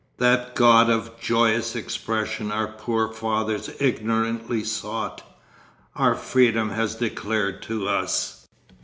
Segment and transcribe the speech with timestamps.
[0.17, 5.21] That god of joyous expression our poor fathers ignorantly sought,
[5.95, 8.47] our freedom has declared to us....